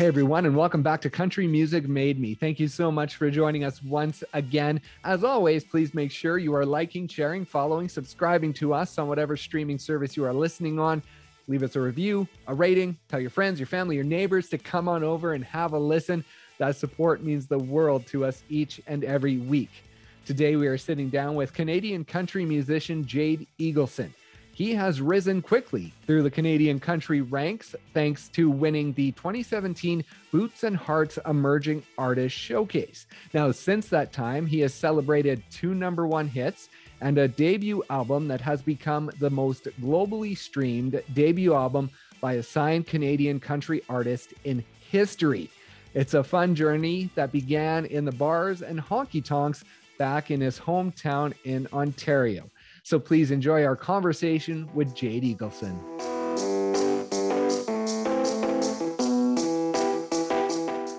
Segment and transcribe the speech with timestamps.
[0.00, 2.32] Hey everyone, and welcome back to Country Music Made Me.
[2.32, 4.80] Thank you so much for joining us once again.
[5.04, 9.36] As always, please make sure you are liking, sharing, following, subscribing to us on whatever
[9.36, 11.02] streaming service you are listening on.
[11.48, 14.88] Leave us a review, a rating, tell your friends, your family, your neighbors to come
[14.88, 16.24] on over and have a listen.
[16.56, 19.84] That support means the world to us each and every week.
[20.24, 24.14] Today, we are sitting down with Canadian country musician Jade Eagleson.
[24.60, 30.64] He has risen quickly through the Canadian country ranks thanks to winning the 2017 Boots
[30.64, 33.06] and Hearts Emerging Artist Showcase.
[33.32, 36.68] Now, since that time, he has celebrated two number one hits
[37.00, 41.88] and a debut album that has become the most globally streamed debut album
[42.20, 45.48] by a signed Canadian country artist in history.
[45.94, 49.64] It's a fun journey that began in the bars and honky tonks
[49.96, 52.50] back in his hometown in Ontario.
[52.82, 55.78] So please enjoy our conversation with Jade Eagleson.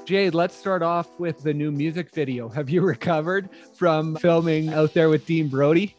[0.05, 2.49] Jade, let's start off with the new music video.
[2.49, 5.95] Have you recovered from filming out there with Dean Brody?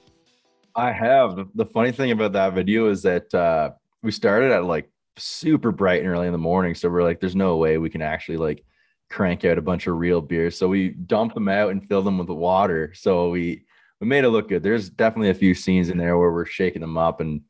[0.75, 1.49] I have.
[1.55, 6.01] The funny thing about that video is that uh, we started at like super bright
[6.01, 6.75] and early in the morning.
[6.75, 8.65] So we're like, there's no way we can actually like
[9.11, 10.57] crank out a bunch of real beers.
[10.57, 12.93] So we dumped them out and filled them with water.
[12.95, 13.65] So we
[14.03, 14.65] we made it look good.
[14.65, 17.43] There's definitely a few scenes in there where we're shaking them up and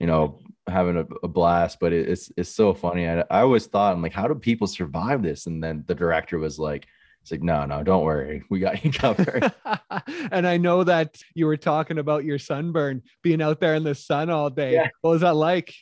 [0.00, 1.78] you know having a, a blast.
[1.80, 3.06] But it, it's it's so funny.
[3.06, 5.46] I, I always thought I'm like, how do people survive this?
[5.46, 6.86] And then the director was like.
[7.20, 8.44] It's like, no, no, don't worry.
[8.48, 9.52] We got you covered.
[10.30, 13.94] and I know that you were talking about your sunburn being out there in the
[13.94, 14.74] sun all day.
[14.74, 14.88] Yeah.
[15.02, 15.74] What was that like?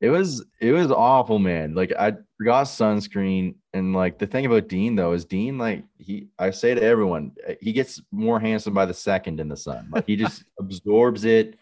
[0.00, 1.74] It was it was awful, man.
[1.74, 6.28] Like I forgot sunscreen and like the thing about Dean though is Dean like he
[6.38, 9.88] I say to everyone eh, he gets more handsome by the second in the sun.
[9.92, 11.58] Like he just absorbs it.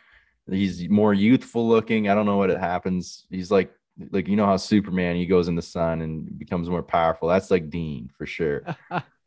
[0.48, 2.08] He's more youthful looking.
[2.08, 3.26] I don't know what it happens.
[3.28, 3.72] He's like
[4.12, 7.28] like you know how Superman he goes in the sun and becomes more powerful.
[7.28, 8.62] That's like Dean for sure.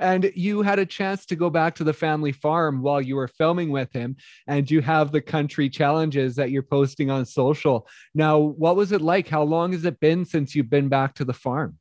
[0.00, 3.28] and you had a chance to go back to the family farm while you were
[3.28, 4.16] filming with him
[4.46, 7.86] and you have the country challenges that you're posting on social.
[8.14, 9.28] Now what was it like?
[9.28, 11.78] How long has it been since you've been back to the farm?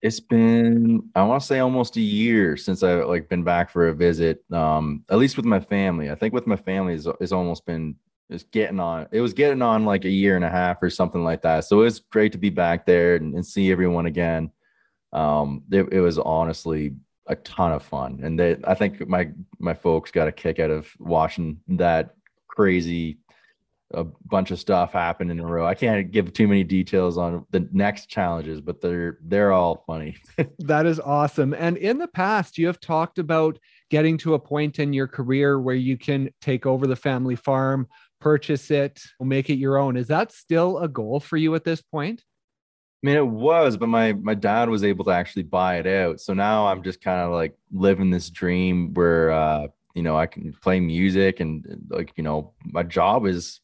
[0.00, 3.88] It's been i want to say almost a year since i've like been back for
[3.88, 6.08] a visit um at least with my family.
[6.08, 7.96] I think with my family is it's almost been
[8.30, 11.24] it's getting on it was getting on like a year and a half or something
[11.24, 11.64] like that.
[11.64, 14.52] So it's great to be back there and, and see everyone again.
[15.12, 16.94] Um it, it was honestly
[17.28, 20.70] a ton of fun and they i think my my folks got a kick out
[20.70, 22.14] of watching that
[22.48, 23.18] crazy
[23.92, 25.66] a bunch of stuff happen in a row.
[25.66, 30.16] I can't give too many details on the next challenges, but they're they're all funny.
[30.58, 31.54] that is awesome.
[31.54, 33.58] And in the past, you have talked about
[33.90, 37.88] getting to a point in your career where you can take over the family farm,
[38.20, 39.96] purchase it, make it your own.
[39.96, 42.22] Is that still a goal for you at this point?
[43.02, 46.20] I mean, it was, but my my dad was able to actually buy it out.
[46.20, 50.26] So now I'm just kind of like living this dream where uh, you know I
[50.26, 53.60] can play music and like you know my job is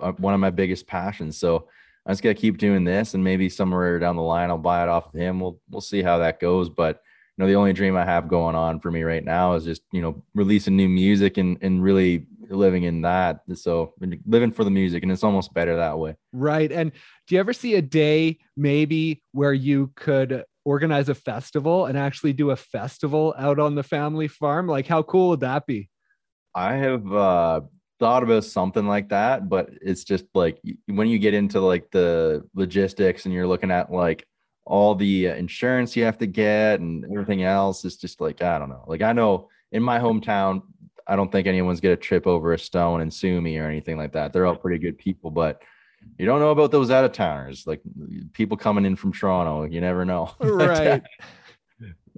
[0.00, 1.38] uh, one of my biggest passions.
[1.38, 1.68] So
[2.06, 4.82] I just got to keep doing this, and maybe somewhere down the line I'll buy
[4.82, 5.38] it off of him.
[5.38, 6.70] We'll we'll see how that goes.
[6.70, 7.02] But
[7.38, 10.02] know, the only dream I have going on for me right now is just you
[10.02, 13.40] know releasing new music and and really living in that.
[13.54, 13.94] So
[14.26, 16.16] living for the music, and it's almost better that way.
[16.32, 16.70] Right.
[16.70, 16.92] And
[17.26, 22.32] do you ever see a day maybe where you could organize a festival and actually
[22.32, 24.66] do a festival out on the family farm?
[24.66, 25.88] Like, how cool would that be?
[26.54, 27.60] I have uh,
[27.98, 32.44] thought about something like that, but it's just like when you get into like the
[32.54, 34.26] logistics and you're looking at like
[34.68, 38.58] all the uh, insurance you have to get and everything else, is just like I
[38.58, 38.84] don't know.
[38.86, 40.62] Like I know in my hometown,
[41.06, 44.12] I don't think anyone's gonna trip over a stone and sue me or anything like
[44.12, 44.32] that.
[44.32, 45.62] They're all pretty good people, but
[46.18, 47.80] you don't know about those out of towners, like
[48.34, 49.64] people coming in from Toronto.
[49.64, 50.30] You never know.
[50.40, 51.02] Right.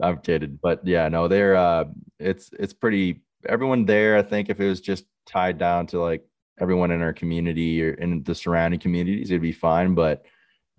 [0.03, 1.84] I'm kidding, but yeah, no, they're uh,
[2.19, 3.22] it's it's pretty.
[3.47, 6.24] Everyone there, I think, if it was just tied down to like
[6.59, 9.95] everyone in our community or in the surrounding communities, it'd be fine.
[9.95, 10.24] But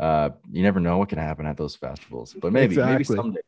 [0.01, 2.35] uh, you never know what can happen at those festivals.
[2.41, 2.91] But maybe, exactly.
[2.91, 3.41] maybe someday.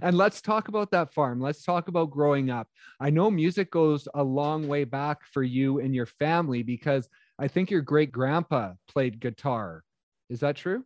[0.00, 1.40] And let's talk about that farm.
[1.40, 2.68] Let's talk about growing up.
[3.00, 7.08] I know music goes a long way back for you and your family because
[7.38, 9.82] I think your great grandpa played guitar.
[10.30, 10.84] Is that true?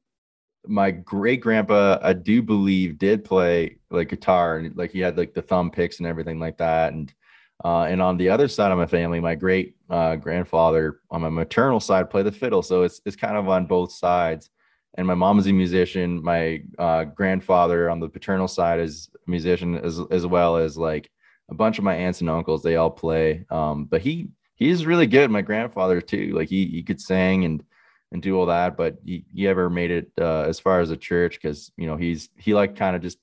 [0.66, 5.34] My great grandpa, I do believe, did play like guitar and like he had like
[5.34, 6.92] the thumb picks and everything like that.
[6.92, 7.12] And
[7.64, 11.28] uh, and on the other side of my family, my great uh, grandfather on my
[11.28, 12.62] maternal side played the fiddle.
[12.62, 14.50] So it's, it's kind of on both sides.
[14.94, 16.22] And my mom is a musician.
[16.22, 21.10] My uh, grandfather on the paternal side is a musician as, as well as like
[21.50, 22.62] a bunch of my aunts and uncles.
[22.62, 23.46] They all play.
[23.50, 25.30] Um, but he he's really good.
[25.30, 26.32] My grandfather too.
[26.34, 27.64] Like he he could sing and
[28.12, 28.76] and do all that.
[28.76, 31.96] But he, he ever made it uh, as far as a church because you know
[31.96, 33.18] he's he like kind of just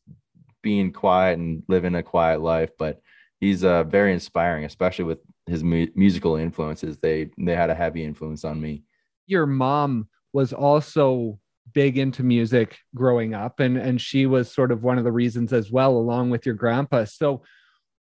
[0.62, 3.02] being quiet and living a quiet life, but
[3.40, 6.98] he's uh, very inspiring, especially with his mu- musical influences.
[6.98, 8.84] They they had a heavy influence on me.
[9.28, 11.40] Your mom was also
[11.74, 15.54] big into music growing up and and she was sort of one of the reasons
[15.54, 17.04] as well along with your grandpa.
[17.06, 17.42] So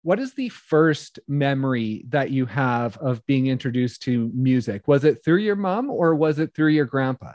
[0.03, 4.87] what is the first memory that you have of being introduced to music?
[4.87, 7.33] Was it through your mom or was it through your grandpa?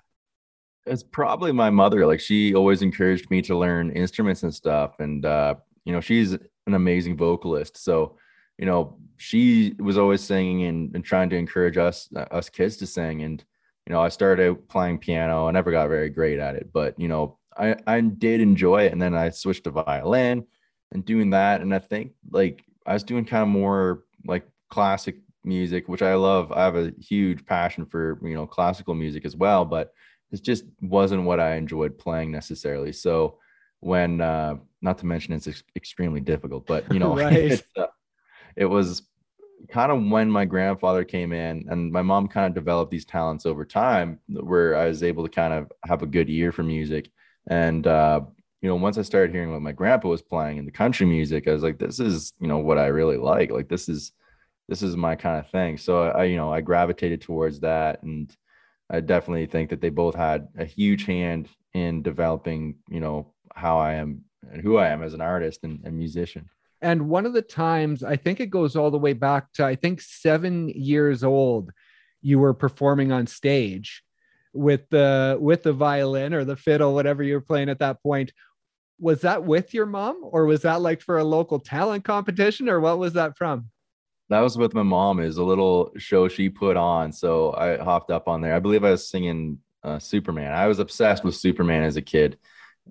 [0.86, 2.06] It's probably my mother.
[2.06, 5.00] Like she always encouraged me to learn instruments and stuff.
[5.00, 7.76] And uh, you know, she's an amazing vocalist.
[7.76, 8.16] So,
[8.58, 12.78] you know, she was always singing and, and trying to encourage us uh, us kids
[12.78, 13.22] to sing.
[13.22, 13.44] And,
[13.86, 15.48] you know, I started playing piano.
[15.48, 18.92] I never got very great at it, but you know, I, I did enjoy it.
[18.92, 20.46] And then I switched to violin
[20.92, 21.60] and doing that.
[21.60, 26.14] And I think like I was doing kind of more like classic music, which I
[26.14, 26.52] love.
[26.52, 29.92] I have a huge passion for, you know, classical music as well, but
[30.30, 32.92] it just wasn't what I enjoyed playing necessarily.
[32.92, 33.38] So
[33.80, 37.62] when, uh, not to mention it's ex- extremely difficult, but you know, right.
[37.76, 37.86] uh,
[38.56, 39.02] it was
[39.68, 43.46] kind of when my grandfather came in and my mom kind of developed these talents
[43.46, 47.10] over time where I was able to kind of have a good ear for music.
[47.48, 48.20] And, uh,
[48.60, 51.48] you know, once I started hearing what my grandpa was playing in the country music,
[51.48, 53.50] I was like, this is, you know, what I really like.
[53.50, 54.12] Like this is,
[54.68, 55.78] this is my kind of thing.
[55.78, 58.02] So I, you know, I gravitated towards that.
[58.02, 58.34] And
[58.88, 63.78] I definitely think that they both had a huge hand in developing, you know, how
[63.78, 66.48] I am and who I am as an artist and, and musician.
[66.82, 69.76] And one of the times, I think it goes all the way back to, I
[69.76, 71.70] think, seven years old,
[72.20, 74.02] you were performing on stage
[74.52, 78.30] with the with the violin or the fiddle whatever you were playing at that point
[79.02, 82.78] was that with your mom or was that like for a local talent competition or
[82.78, 83.68] what was that from?
[84.28, 85.18] That was with my mom.
[85.18, 87.12] Is a little show she put on.
[87.12, 88.54] So I hopped up on there.
[88.54, 90.52] I believe I was singing uh, Superman.
[90.52, 92.38] I was obsessed with Superman as a kid.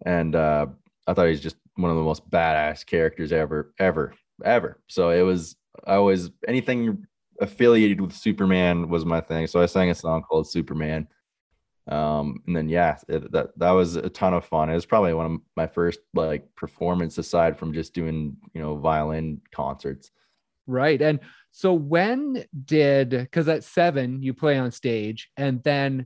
[0.05, 0.67] And uh,
[1.07, 4.13] I thought he's just one of the most badass characters ever, ever,
[4.44, 4.79] ever.
[4.88, 7.06] So it was, I always, anything
[7.39, 9.47] affiliated with Superman was my thing.
[9.47, 11.07] So I sang a song called Superman
[11.88, 15.13] um and then yeah it, that that was a ton of fun it was probably
[15.13, 20.12] one of my first like performance aside from just doing you know violin concerts
[20.67, 21.19] right and
[21.50, 26.06] so when did because at seven you play on stage and then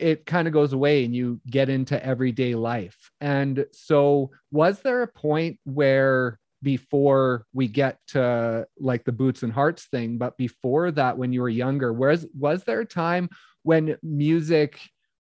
[0.00, 5.02] it kind of goes away and you get into everyday life and so was there
[5.02, 10.90] a point where before we get to like the boots and hearts thing but before
[10.90, 13.28] that when you were younger whereas was there a time
[13.62, 14.78] when music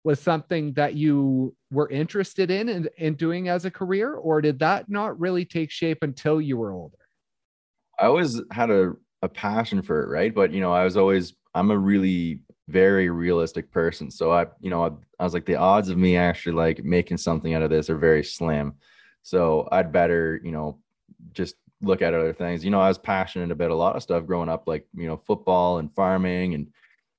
[0.07, 4.41] was something that you were interested in and in, in doing as a career, or
[4.41, 6.97] did that not really take shape until you were older?
[7.99, 10.33] I always had a, a passion for it, right?
[10.33, 14.11] But you know, I was always I'm a really very realistic person.
[14.11, 17.17] So I, you know, I, I was like the odds of me actually like making
[17.17, 18.73] something out of this are very slim.
[19.23, 20.79] So I'd better, you know,
[21.33, 22.65] just look at other things.
[22.65, 25.17] You know, I was passionate about a lot of stuff growing up, like, you know,
[25.17, 26.67] football and farming and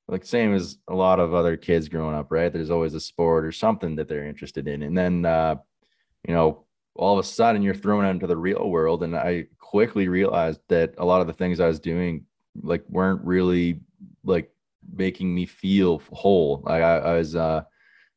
[0.06, 2.52] like same as a lot of other kids growing up, right?
[2.52, 4.82] There's always a sport or something that they're interested in.
[4.82, 5.56] And then, uh,
[6.26, 6.64] you know,
[6.94, 9.02] all of a sudden you're thrown into the real world.
[9.02, 12.24] And I quickly realized that a lot of the things I was doing
[12.60, 13.80] like weren't really
[14.24, 14.50] like
[14.92, 16.62] making me feel whole.
[16.64, 17.62] Like I, I was, uh,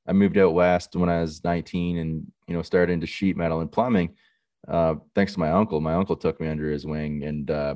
[0.07, 3.61] I moved out west when I was 19 and, you know, started into sheet metal
[3.61, 4.15] and plumbing.
[4.67, 7.75] Uh, thanks to my uncle, my uncle took me under his wing and, uh,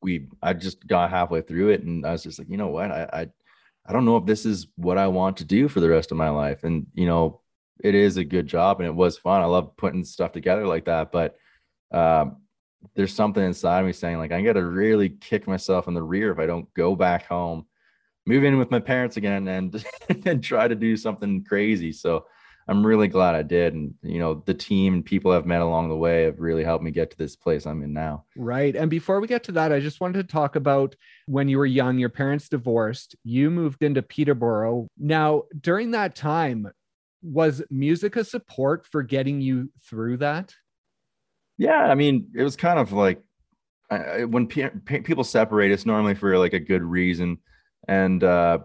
[0.00, 2.90] we I just got halfway through it and I was just like, you know what,
[2.90, 3.28] I, I
[3.86, 6.18] I don't know if this is what I want to do for the rest of
[6.18, 6.62] my life.
[6.62, 7.40] And you know,
[7.82, 9.40] it is a good job and it was fun.
[9.40, 11.36] I love putting stuff together like that, but
[11.90, 12.38] um,
[12.94, 16.30] there's something inside me saying like I got to really kick myself in the rear
[16.32, 17.66] if I don't go back home,
[18.28, 19.84] move in with my parents again, and
[20.26, 21.92] and try to do something crazy.
[21.92, 22.26] So
[22.68, 23.72] I'm really glad I did.
[23.72, 26.84] And, you know, the team and people I've met along the way have really helped
[26.84, 28.24] me get to this place I'm in now.
[28.36, 28.76] Right.
[28.76, 30.94] And before we get to that, I just wanted to talk about
[31.26, 34.86] when you were young, your parents divorced, you moved into Peterborough.
[34.98, 36.70] Now, during that time,
[37.22, 40.54] was music a support for getting you through that?
[41.56, 41.86] Yeah.
[41.86, 43.22] I mean, it was kind of like
[43.90, 47.38] I, when pe- people separate, it's normally for like a good reason.
[47.88, 48.60] And, uh,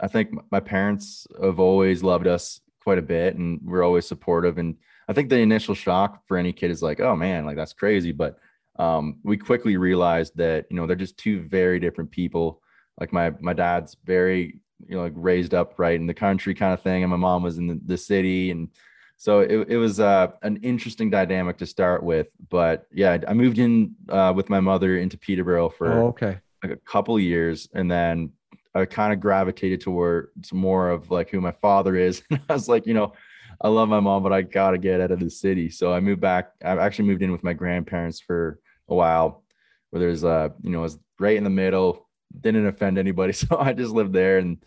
[0.00, 4.58] I think my parents have always loved us quite a bit and we're always supportive.
[4.58, 4.76] And
[5.08, 8.12] i think the initial shock for any kid is like oh man like that's crazy.
[8.12, 8.38] But
[8.78, 12.62] um, we quickly realized that you know they're just two very different people.
[12.98, 16.72] Like my my dad's very you know like raised up right in the country kind
[16.72, 18.50] of thing and my mom was in the, the city.
[18.50, 18.68] And
[19.16, 22.28] so it, it was uh, an interesting dynamic to start with.
[22.48, 26.38] But yeah i moved in uh, with my mother into peterborough for oh, okay.
[26.62, 28.32] like a couple years and then
[28.74, 32.22] I kind of gravitated towards more of like who my father is.
[32.30, 33.12] And I was like, you know,
[33.60, 35.70] I love my mom, but I gotta get out of the city.
[35.70, 36.52] So I moved back.
[36.64, 39.44] I actually moved in with my grandparents for a while,
[39.90, 42.08] where there's uh, you know, was right in the middle,
[42.40, 43.32] didn't offend anybody.
[43.42, 44.58] So I just lived there and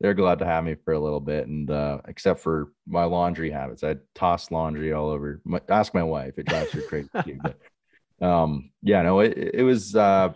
[0.00, 1.46] they're glad to have me for a little bit.
[1.46, 5.40] And uh, except for my laundry habits, I toss laundry all over.
[5.44, 7.08] My, ask my wife; it drives her crazy.
[7.40, 7.56] but
[8.20, 10.32] um, yeah, no, it, it was uh,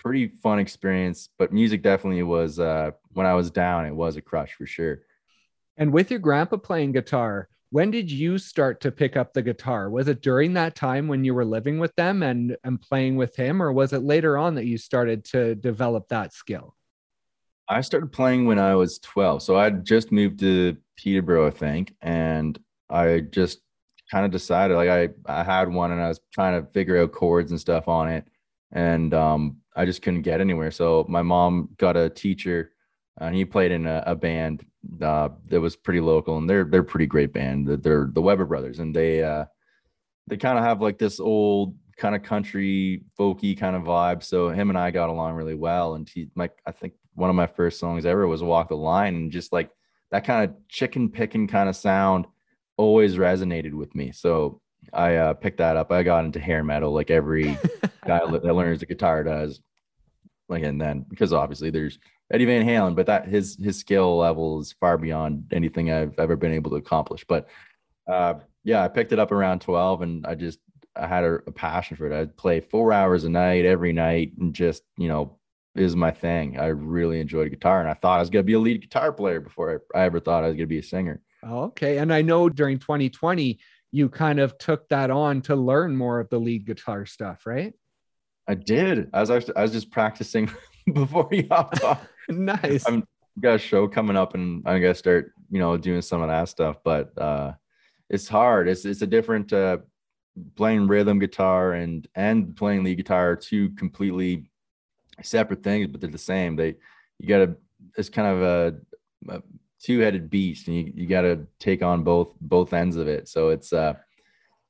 [0.00, 1.28] pretty fun experience.
[1.38, 5.02] But music definitely was uh, when I was down, it was a crush for sure.
[5.76, 9.90] And with your grandpa playing guitar, when did you start to pick up the guitar?
[9.90, 13.36] Was it during that time when you were living with them and, and playing with
[13.36, 16.74] him, or was it later on that you started to develop that skill?
[17.68, 19.42] I started playing when I was 12.
[19.44, 23.60] So I just moved to Peterborough, I think, and I just
[24.10, 27.12] kind of decided like I I had one and I was trying to figure out
[27.12, 28.26] chords and stuff on it,
[28.72, 30.70] and um, I just couldn't get anywhere.
[30.70, 32.72] So my mom got a teacher,
[33.18, 34.64] and he played in a, a band
[35.02, 37.68] uh, that was pretty local, and they're they're pretty great band.
[37.68, 39.46] They're the Weber brothers, and they uh,
[40.26, 44.22] they kind of have like this old kind of country folky kind of vibe.
[44.22, 47.36] So him and I got along really well, and he like I think one of
[47.36, 49.14] my first songs ever was Walk the Line.
[49.14, 49.70] And just like
[50.10, 52.26] that kind of chicken picking kind of sound
[52.76, 54.12] always resonated with me.
[54.12, 54.60] So
[54.92, 55.92] I uh, picked that up.
[55.92, 57.44] I got into hair metal like every
[58.06, 59.60] guy that learns the guitar does.
[60.48, 61.98] Like, and then because obviously there's
[62.32, 66.36] Eddie Van Halen, but that his his skill level is far beyond anything I've ever
[66.36, 67.24] been able to accomplish.
[67.28, 67.48] But
[68.08, 70.58] uh, yeah, I picked it up around 12 and I just
[70.96, 72.18] I had a, a passion for it.
[72.18, 75.38] I'd play four hours a night every night and just, you know,
[75.76, 76.58] is my thing.
[76.58, 79.12] I really enjoyed guitar and I thought I was going to be a lead guitar
[79.12, 81.22] player before I, I ever thought I was going to be a singer.
[81.48, 81.98] Okay.
[81.98, 83.58] And I know during 2020,
[83.92, 87.74] you kind of took that on to learn more of the lead guitar stuff, right?
[88.46, 89.10] I did.
[89.12, 90.50] I was actually, I was just practicing
[90.92, 91.98] before you hopped on.
[92.28, 92.86] nice.
[92.86, 93.06] I'm
[93.40, 96.28] got a show coming up and I'm going to start, you know, doing some of
[96.28, 97.52] that stuff, but uh,
[98.08, 98.68] it's hard.
[98.68, 99.78] It's, it's a different, uh,
[100.56, 104.50] playing rhythm guitar and, and playing lead guitar, are two completely
[105.22, 106.56] separate things, but they're the same.
[106.56, 106.76] They
[107.18, 107.56] you got to
[107.96, 109.42] it's kind of a, a
[109.82, 113.28] two-headed beast, and you you got to take on both both ends of it.
[113.28, 113.94] So it's uh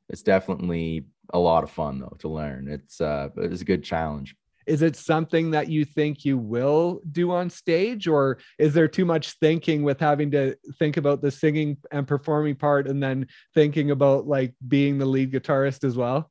[0.08, 2.68] it's definitely a lot of fun though to learn.
[2.68, 4.34] It's uh it's a good challenge.
[4.66, 9.04] Is it something that you think you will do on stage, or is there too
[9.04, 13.90] much thinking with having to think about the singing and performing part, and then thinking
[13.90, 16.30] about like being the lead guitarist as well?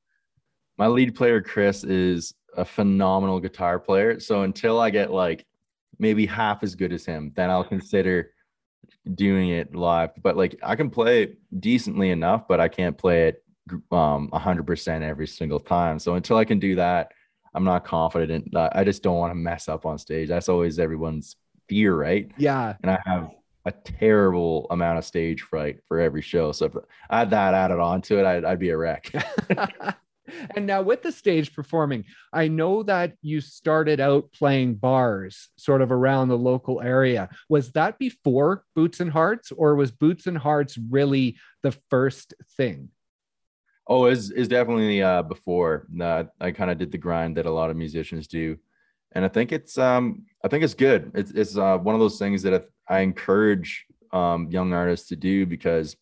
[0.77, 4.19] My lead player Chris is a phenomenal guitar player.
[4.19, 5.45] So until I get like
[5.97, 8.31] maybe half as good as him, then I'll consider
[9.15, 10.11] doing it live.
[10.21, 13.43] But like I can play decently enough, but I can't play it
[13.91, 15.99] um 100% every single time.
[15.99, 17.11] So until I can do that,
[17.53, 18.55] I'm not confident.
[18.55, 20.29] I just don't want to mess up on stage.
[20.29, 21.35] That's always everyone's
[21.67, 22.31] fear, right?
[22.37, 22.75] Yeah.
[22.81, 23.31] And I have
[23.65, 26.51] a terrible amount of stage fright for every show.
[26.51, 26.75] So if
[27.09, 29.11] I had that added onto it, I'd, I'd be a wreck.
[30.55, 35.81] and now with the stage performing, I know that you started out playing bars sort
[35.81, 37.29] of around the local area.
[37.49, 42.89] Was that before Boots and Hearts, or was Boots and Hearts really the first thing?
[43.87, 45.87] Oh, is is definitely uh, before.
[45.99, 48.57] Uh, I kind of did the grind that a lot of musicians do,
[49.13, 51.11] and I think it's um I think it's good.
[51.15, 55.45] It's it's uh, one of those things that I encourage um, young artists to do
[55.45, 55.95] because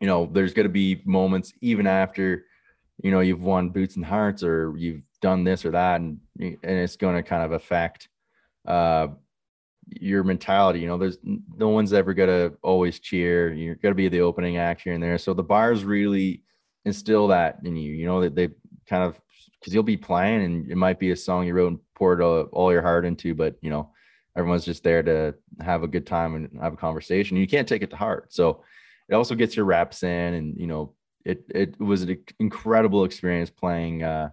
[0.00, 2.46] you know there's going to be moments even after
[3.02, 6.58] you know you've won boots and hearts or you've done this or that and and
[6.62, 8.08] it's going to kind of affect
[8.66, 9.08] uh
[9.88, 13.52] your mentality you know there's no one's ever going to always cheer.
[13.52, 15.18] You're going to be the opening act here and there.
[15.18, 16.42] So the bars really
[16.84, 18.48] instill that in you you know that they,
[18.88, 19.20] kind of
[19.58, 22.42] because you'll be playing and it might be a song you wrote and poured all,
[22.52, 23.90] all your heart into but you know
[24.36, 27.36] everyone's just there to have a good time and have a conversation.
[27.36, 28.32] You can't take it to heart.
[28.32, 28.62] So
[29.08, 33.50] it also gets your reps in and you know it it was an incredible experience
[33.50, 34.30] playing uh,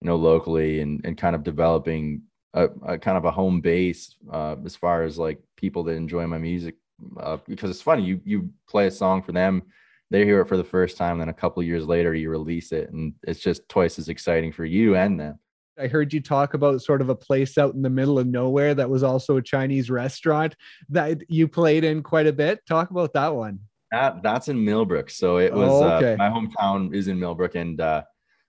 [0.00, 2.22] you know locally and and kind of developing
[2.54, 6.26] a, a kind of a home base uh, as far as like people that enjoy
[6.26, 6.76] my music
[7.20, 9.62] uh, because it's funny you you play a song for them
[10.10, 12.90] they hear it for the first time then a couple years later you release it
[12.92, 15.38] and it's just twice as exciting for you and them
[15.78, 18.74] I heard you talk about sort of a place out in the middle of nowhere
[18.74, 20.54] that was also a Chinese restaurant
[20.90, 22.60] that you played in quite a bit.
[22.66, 23.60] Talk about that one.
[23.92, 25.10] That that's in Millbrook.
[25.10, 26.14] So it was oh, okay.
[26.14, 28.02] uh, my hometown is in Millbrook, and uh,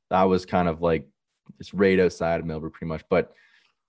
[0.10, 1.08] that was kind of like
[1.60, 3.04] it's right outside of Millbrook, pretty much.
[3.10, 3.34] But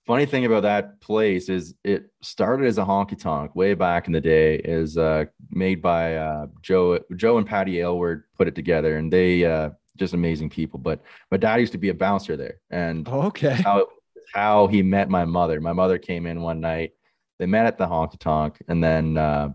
[0.05, 4.13] funny thing about that place is it started as a honky tonk way back in
[4.13, 4.57] the day.
[4.57, 9.45] Is uh, made by uh, Joe Joe and Patty Aylward put it together, and they
[9.45, 10.81] uh, just amazing people.
[10.81, 13.87] But my dad used to be a bouncer there, and okay, how
[14.35, 15.61] how he met my mother.
[15.61, 16.95] My mother came in one night
[17.39, 19.51] they met at the honky tonk and then uh,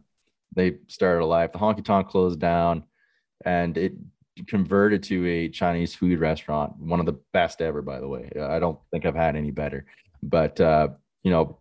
[0.56, 1.52] they started a life.
[1.52, 2.84] The honky tonk closed down
[3.46, 3.94] and it
[4.48, 8.30] converted to a Chinese food restaurant, one of the best ever, by the way.
[8.40, 9.86] I don't think I've had any better.
[10.24, 10.90] But uh,
[11.24, 11.60] you know,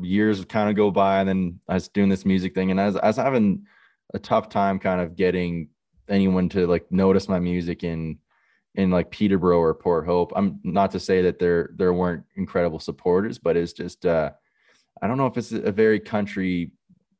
[0.00, 2.86] years kind of go by, and then I was doing this music thing, and I
[2.86, 3.66] was, I was having
[4.14, 5.68] a tough time kind of getting
[6.08, 8.18] anyone to like notice my music in
[8.74, 10.32] in like Peterborough or Port Hope.
[10.34, 14.30] I'm not to say that there there weren't incredible supporters, but it's just uh
[15.00, 16.72] I don't know if it's a very country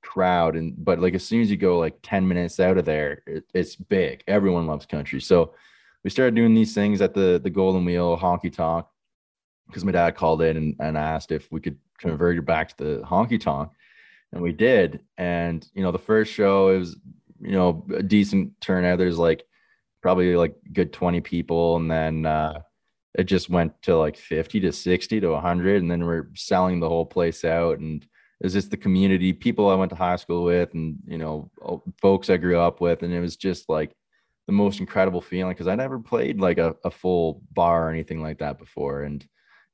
[0.02, 3.22] crowd and but like as soon as you go like 10 minutes out of there
[3.26, 4.22] it, it's big.
[4.26, 5.20] Everyone loves country.
[5.20, 5.54] So
[6.04, 8.86] we started doing these things at the the golden wheel honky tonk
[9.66, 12.84] because my dad called in and, and asked if we could convert it back to
[12.84, 13.70] the honky tonk
[14.32, 15.00] and we did.
[15.16, 16.96] And you know the first show it was
[17.40, 18.98] you know a decent turnout.
[18.98, 19.44] There's like
[20.02, 22.60] probably like good 20 people and then uh
[23.14, 26.88] it just went to like 50 to 60 to 100 and then we're selling the
[26.88, 28.06] whole place out and
[28.42, 31.50] was just the community, people I went to high school with, and you know,
[32.00, 33.92] folks I grew up with, and it was just like
[34.46, 38.20] the most incredible feeling because I never played like a, a full bar or anything
[38.20, 39.24] like that before, and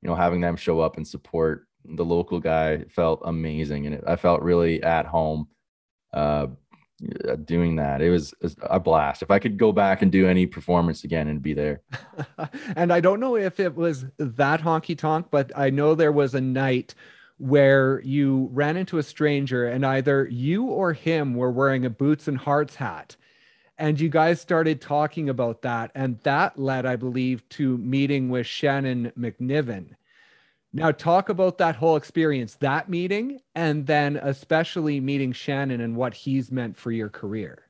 [0.02, 4.04] you know, having them show up and support the local guy felt amazing, and it,
[4.06, 5.48] I felt really at home
[6.12, 6.48] uh,
[7.44, 8.02] doing that.
[8.02, 9.22] It was a blast.
[9.22, 11.82] If I could go back and do any performance again and be there.
[12.76, 16.34] and I don't know if it was that honky tonk, but I know there was
[16.34, 16.94] a night
[17.38, 22.28] where you ran into a stranger and either you or him were wearing a boots
[22.28, 23.16] and hearts hat.
[23.78, 28.47] And you guys started talking about that and that led i believe to meeting with
[28.47, 29.90] shannon mcniven.
[30.73, 36.14] Now talk about that whole experience that meeting and then especially meeting shannon and what
[36.14, 37.68] he's meant for your career.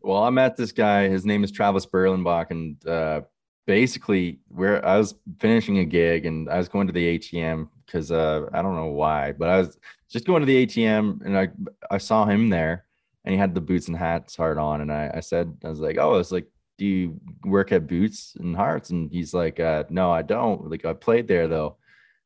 [0.00, 1.08] Well i met this guy.
[1.08, 3.20] His name is travis berlenbach and uh,
[3.66, 8.10] basically where i was finishing a gig and i was going to the atm because
[8.10, 9.78] uh, I don't know why, but I was
[10.10, 11.48] just going to the ATM and I
[11.90, 12.84] I saw him there
[13.24, 15.80] and he had the boots and hats heart on and I, I said I was
[15.80, 16.46] like oh it's like
[16.78, 18.90] do you work at Boots and Hearts?
[18.90, 20.70] And he's like uh, no I don't.
[20.70, 21.76] Like I played there though.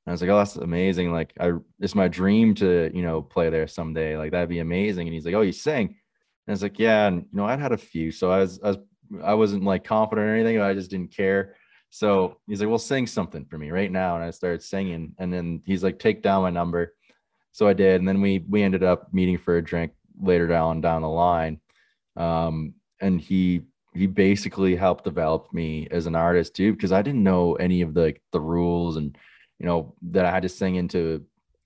[0.06, 1.12] And I was like oh that's amazing.
[1.12, 4.16] Like I it's my dream to you know play there someday.
[4.16, 5.06] Like that'd be amazing.
[5.06, 5.86] And he's like oh you sing.
[5.86, 5.96] And
[6.48, 8.10] I was like yeah and you know I'd had a few.
[8.10, 8.78] So I was I was
[9.22, 11.56] I wasn't like confident or anything I just didn't care
[11.90, 14.14] so he's like, well, sing something for me right now.
[14.14, 15.14] And I started singing.
[15.18, 16.94] And then he's like, take down my number.
[17.52, 18.00] So I did.
[18.00, 21.60] And then we we ended up meeting for a drink later down down the line.
[22.16, 27.24] Um, and he he basically helped develop me as an artist too, because I didn't
[27.24, 29.18] know any of the the rules and
[29.58, 31.24] you know that I had to sing into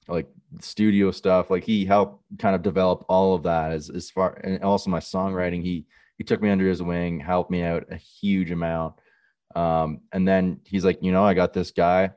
[0.09, 0.27] like
[0.61, 1.51] studio stuff.
[1.51, 5.01] Like he helped kind of develop all of that as as far and also my
[5.01, 5.63] songwriting.
[5.63, 5.85] He
[6.17, 8.95] he took me under his wing, helped me out a huge amount.
[9.55, 12.11] Um, and then he's like, you know, I got this guy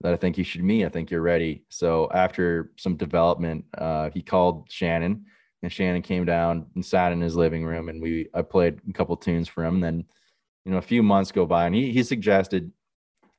[0.00, 0.84] that I think you should meet.
[0.84, 1.64] I think you're ready.
[1.68, 5.26] So after some development, uh, he called Shannon,
[5.62, 8.92] and Shannon came down and sat in his living room, and we I played a
[8.92, 9.76] couple tunes for him.
[9.76, 10.04] And then,
[10.64, 12.70] you know, a few months go by, and he he suggested,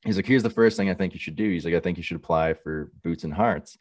[0.03, 1.49] he's like, here's the first thing I think you should do.
[1.49, 3.77] He's like, I think you should apply for Boots and Hearts.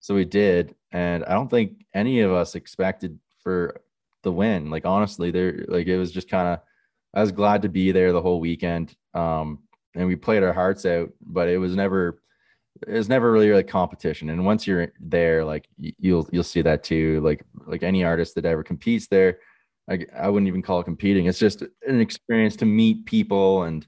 [0.00, 3.80] So we did, and I don't think any of us expected for
[4.22, 4.70] the win.
[4.70, 6.60] Like honestly, there like it was just kind of
[7.16, 8.94] I was glad to be there the whole weekend.
[9.14, 9.60] Um,
[9.94, 12.20] and we played our hearts out, but it was never
[12.86, 14.28] it was never really like competition.
[14.28, 17.22] And once you're there, like you'll you'll see that too.
[17.22, 19.38] Like like any artist that ever competes there,
[19.90, 21.24] I I wouldn't even call it competing.
[21.24, 23.86] It's just an experience to meet people and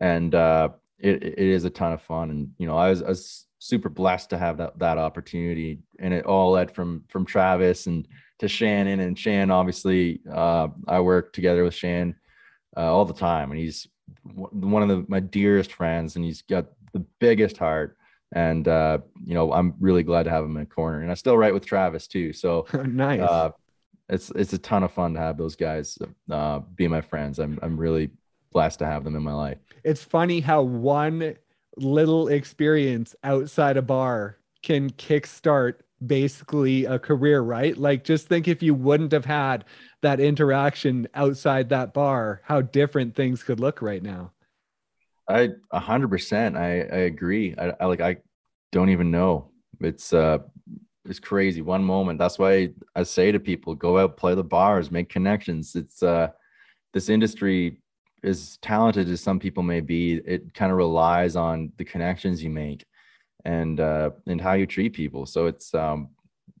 [0.00, 2.30] and uh, it it is a ton of fun.
[2.30, 6.14] And you know, I was, I was super blessed to have that that opportunity, and
[6.14, 9.50] it all led from from Travis and to Shannon and Shan.
[9.50, 12.16] Obviously, uh, I worked together with Shan
[12.76, 13.88] uh, all the time, and he's
[14.32, 17.96] one of the, my dearest friends, and he's got the biggest heart.
[18.32, 21.00] And uh, you know, I'm really glad to have him in the corner.
[21.02, 23.20] And I still write with Travis too, so nice.
[23.20, 23.50] Uh,
[24.08, 25.98] it's it's a ton of fun to have those guys
[26.30, 27.38] uh, be my friends.
[27.38, 28.10] I'm I'm really
[28.52, 29.58] blessed to have them in my life.
[29.84, 31.36] It's funny how one
[31.76, 37.76] little experience outside a bar can kickstart basically a career, right?
[37.76, 39.64] Like just think if you wouldn't have had
[40.02, 44.32] that interaction outside that bar, how different things could look right now.
[45.28, 46.56] I a hundred percent.
[46.56, 47.54] I I agree.
[47.56, 48.16] I, I like I
[48.72, 49.50] don't even know.
[49.80, 50.38] It's uh
[51.04, 51.62] it's crazy.
[51.62, 52.18] One moment.
[52.18, 55.74] That's why I say to people, go out, play the bars, make connections.
[55.76, 56.28] It's uh
[56.92, 57.80] this industry
[58.22, 62.50] as talented as some people may be, it kind of relies on the connections you
[62.50, 62.84] make
[63.44, 65.26] and uh and how you treat people.
[65.26, 66.08] So it's um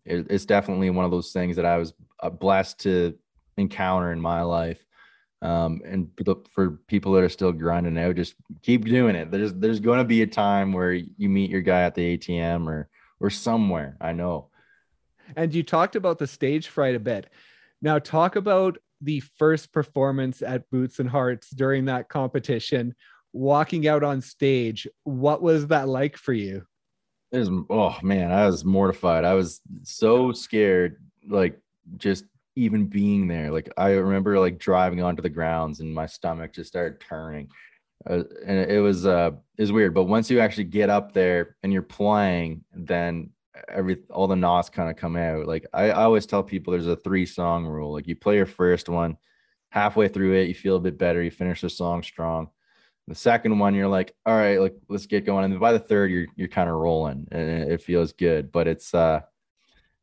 [0.04, 3.18] it, it's definitely one of those things that I was uh, blessed to
[3.60, 4.84] encounter in my life.
[5.42, 6.10] Um, and
[6.52, 9.30] for people that are still grinding out, just keep doing it.
[9.30, 12.66] There's there's going to be a time where you meet your guy at the ATM
[12.66, 12.88] or
[13.20, 13.96] or somewhere.
[14.00, 14.50] I know,
[15.36, 17.30] And you talked about the stage fright a bit.
[17.82, 22.94] Now, talk about the first performance at Boots and Hearts during that competition,
[23.32, 24.86] walking out on stage.
[25.04, 26.66] What was that like for you?
[27.32, 29.24] It was, oh man, I was mortified.
[29.24, 30.96] I was so scared,
[31.26, 31.58] like
[31.96, 32.24] just
[32.60, 33.50] even being there.
[33.50, 37.48] Like I remember like driving onto the grounds and my stomach just started turning.
[38.08, 41.72] Uh, and it was uh is weird, but once you actually get up there and
[41.72, 43.30] you're playing, then
[43.68, 45.46] every all the knots kind of come out.
[45.46, 47.92] Like I, I always tell people there's a three song rule.
[47.92, 49.16] Like you play your first one,
[49.70, 52.48] halfway through it, you feel a bit better, you finish the song strong.
[53.08, 55.44] The second one, you're like, all right, like let's get going.
[55.44, 58.52] And by the third, you're you're kind of rolling and it feels good.
[58.52, 59.22] But it's uh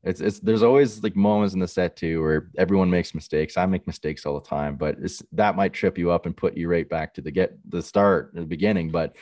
[0.04, 3.58] it's it's there's always like moments in the set too where everyone makes mistakes.
[3.58, 6.56] I make mistakes all the time, but it's that might trip you up and put
[6.56, 8.92] you right back to the get the start the beginning.
[8.92, 9.16] But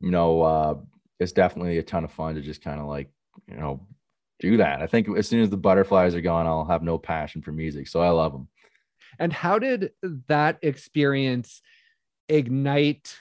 [0.00, 0.74] you know, uh
[1.18, 3.10] it's definitely a ton of fun to just kind of like
[3.48, 3.86] you know,
[4.40, 4.82] do that.
[4.82, 7.88] I think as soon as the butterflies are gone, I'll have no passion for music.
[7.88, 8.48] So I love them.
[9.18, 9.92] And how did
[10.28, 11.62] that experience
[12.28, 13.16] ignite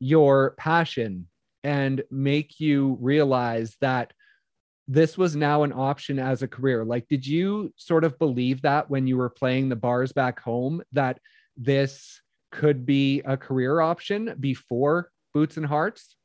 [0.00, 1.28] your passion
[1.64, 4.12] and make you realize that
[4.88, 6.84] this was now an option as a career?
[6.84, 10.82] Like, did you sort of believe that when you were playing the bars back home
[10.92, 11.20] that
[11.58, 16.16] this could be a career option before Boots and Hearts?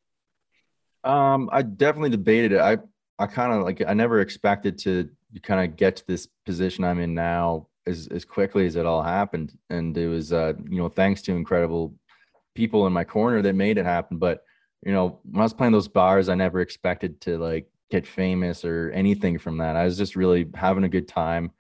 [1.04, 2.62] Um, I definitely debated it.
[2.62, 2.78] I
[3.20, 5.10] I kind of like I never expected to
[5.42, 9.04] kind of get to this position I'm in now as as quickly as it all
[9.04, 11.96] happened, and it was uh, you know thanks to incredible
[12.56, 14.18] people in my corner that made it happen.
[14.18, 14.44] But
[14.86, 18.66] you know when I was playing those bars, I never expected to like get famous
[18.66, 19.76] or anything from that.
[19.76, 21.52] I was just really having a good time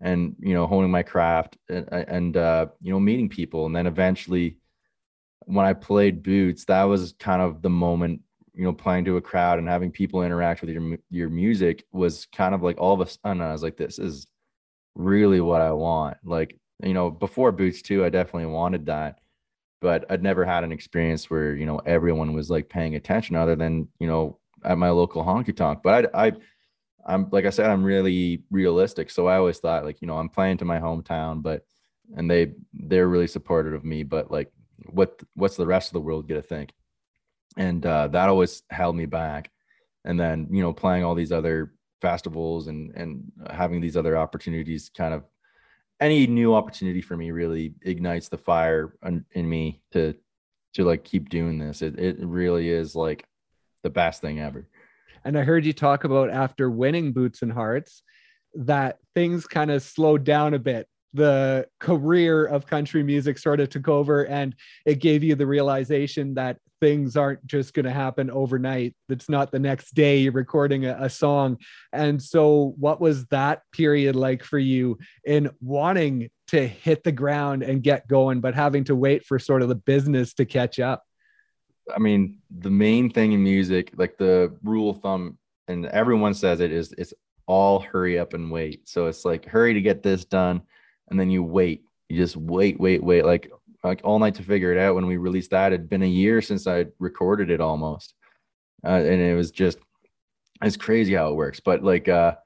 [0.00, 3.86] and you know honing my craft and, and uh, you know meeting people, and then
[3.86, 4.58] eventually
[5.46, 8.22] when I played boots, that was kind of the moment
[8.54, 12.26] you know, playing to a crowd and having people interact with your your music was
[12.26, 14.26] kind of like all of a sudden I was like, this is
[14.94, 16.18] really what I want.
[16.24, 19.18] Like, you know, before Boots too, I definitely wanted that,
[19.80, 23.56] but I'd never had an experience where you know everyone was like paying attention, other
[23.56, 25.80] than you know at my local honky tonk.
[25.82, 26.32] But I, I,
[27.06, 30.28] I'm like I said, I'm really realistic, so I always thought like you know I'm
[30.28, 31.64] playing to my hometown, but
[32.16, 34.50] and they they're really supportive of me, but like
[34.90, 36.72] what what's the rest of the world gonna think?
[37.56, 39.50] and uh, that always held me back.
[40.04, 44.90] And then you know, playing all these other festivals and and having these other opportunities,
[44.94, 45.24] kind of
[46.00, 50.14] any new opportunity for me really ignites the fire in me to
[50.74, 51.80] to like keep doing this.
[51.80, 53.26] It it really is like
[53.84, 54.66] the best thing ever.
[55.24, 58.02] And I heard you talk about after winning Boots and Hearts
[58.54, 60.88] that things kind of slowed down a bit.
[61.12, 66.34] The career of country music sort of took over and it gave you the realization
[66.34, 68.96] that things aren't just going to happen overnight.
[69.08, 71.58] It's not the next day you're recording a, a, song.
[71.92, 77.62] And so what was that period like for you in wanting to hit the ground
[77.62, 81.04] and get going but having to wait for sort of the business to catch up
[81.94, 86.60] i mean the main thing in music like the rule of thumb and everyone says
[86.60, 87.14] it is it's
[87.46, 90.62] all hurry up and wait so it's like hurry to get this done
[91.08, 91.84] and then you wait.
[92.08, 93.50] You just wait, wait, wait, like
[93.82, 94.94] like all night to figure it out.
[94.94, 98.14] When we released that, it'd been a year since I recorded it almost,
[98.84, 99.78] uh, and it was just
[100.62, 101.60] it's crazy how it works.
[101.60, 102.36] But like uh,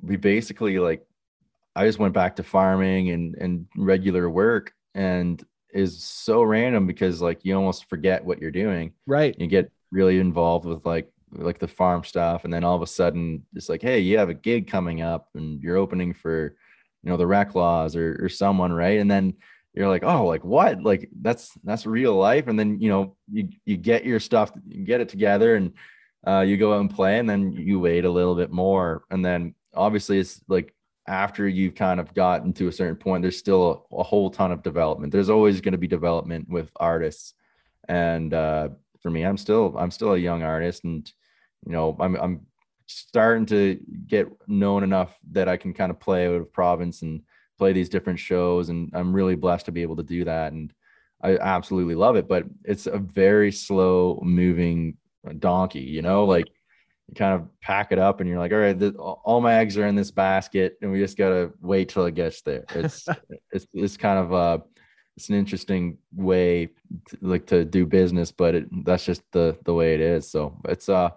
[0.00, 1.06] we basically like
[1.74, 5.42] I just went back to farming and and regular work, and
[5.76, 8.92] is so random because like you almost forget what you're doing.
[9.06, 9.34] Right.
[9.38, 12.86] You get really involved with like like the farm stuff and then all of a
[12.86, 16.56] sudden it's like hey you have a gig coming up and you're opening for
[17.02, 19.34] you know the Reklaws or or someone right and then
[19.74, 23.48] you're like oh like what like that's that's real life and then you know you
[23.64, 25.72] you get your stuff you get it together and
[26.26, 29.24] uh, you go out and play and then you wait a little bit more and
[29.24, 30.74] then obviously it's like
[31.08, 34.52] after you've kind of gotten to a certain point there's still a, a whole ton
[34.52, 37.34] of development there's always going to be development with artists
[37.88, 38.68] and uh,
[39.00, 41.12] for me i'm still i'm still a young artist and
[41.64, 42.46] you know i'm i'm
[42.86, 47.22] starting to get known enough that I can kind of play out of province and
[47.58, 48.68] play these different shows.
[48.68, 50.52] And I'm really blessed to be able to do that.
[50.52, 50.72] And
[51.20, 54.96] I absolutely love it, but it's a very slow moving
[55.38, 56.46] donkey, you know, like
[57.08, 59.86] you kind of pack it up and you're like, all right, all my eggs are
[59.86, 62.64] in this basket and we just got to wait till it gets there.
[62.74, 63.06] It's,
[63.52, 64.58] it's, it's kind of, uh,
[65.16, 66.70] it's an interesting way
[67.08, 70.30] to, like to do business, but it, that's just the, the way it is.
[70.30, 71.10] So it's, uh,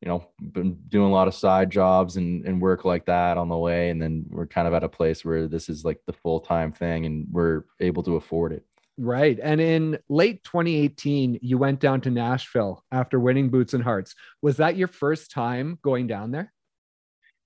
[0.00, 3.48] you know, been doing a lot of side jobs and, and work like that on
[3.48, 3.90] the way.
[3.90, 6.70] And then we're kind of at a place where this is like the full time
[6.70, 8.64] thing and we're able to afford it.
[8.98, 9.38] Right.
[9.40, 14.16] And in late 2018, you went down to Nashville after winning Boots and Hearts.
[14.42, 16.52] Was that your first time going down there?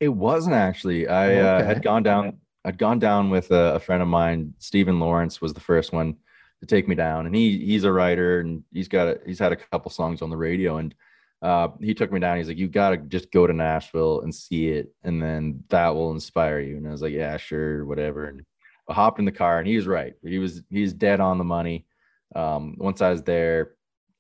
[0.01, 1.07] It wasn't actually.
[1.07, 2.39] I uh, had gone down.
[2.65, 4.55] I'd gone down with a, a friend of mine.
[4.59, 6.17] Stephen Lawrence was the first one
[6.61, 9.53] to take me down, and he he's a writer and he's got a, he's had
[9.53, 10.95] a couple songs on the radio, and
[11.43, 12.39] uh, he took me down.
[12.39, 15.95] He's like, "You got to just go to Nashville and see it, and then that
[15.95, 18.45] will inspire you." And I was like, "Yeah, sure, whatever." And
[18.89, 20.15] I hopped in the car, and he was right.
[20.23, 21.87] He was he's dead on the money.
[22.35, 23.73] Um, once I was there,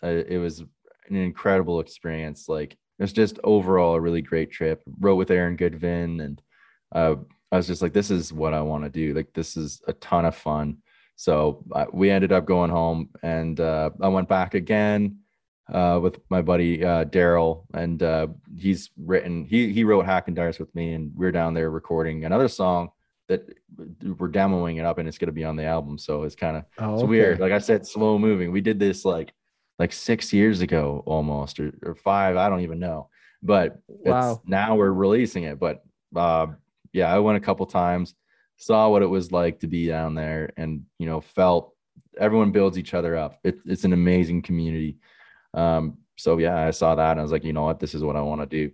[0.03, 2.49] uh, it was an incredible experience.
[2.49, 4.83] Like it's just overall a really great trip.
[5.01, 6.43] Wrote with Aaron Goodvin, and
[6.95, 7.17] uh,
[7.51, 9.15] I was just like, this is what I want to do.
[9.15, 10.79] Like this is a ton of fun.
[11.17, 15.19] So uh, we ended up going home, and uh, I went back again
[15.73, 19.45] uh, with my buddy uh, Daryl, and uh, he's written.
[19.45, 22.91] He he wrote Hack and Dars with me, and we're down there recording another song
[23.29, 25.99] that we're demoing it up, and it's going to be on the album.
[25.99, 27.41] So it's kind of Oh, it's weird.
[27.41, 28.53] Like I said, slow moving.
[28.53, 29.33] We did this like
[29.79, 32.37] like six years ago almost, or, or five.
[32.37, 33.09] I don't even know.
[33.43, 34.43] But it's, Wow.
[34.47, 35.59] now we're releasing it.
[35.59, 35.83] But
[36.15, 36.49] uh,
[36.93, 38.15] yeah, I went a couple times,
[38.57, 41.75] saw what it was like to be down there, and you know, felt
[42.19, 43.39] everyone builds each other up.
[43.43, 44.99] It, it's an amazing community.
[45.55, 48.03] Um, so yeah, I saw that and I was like, you know what, this is
[48.05, 48.73] what I want to do.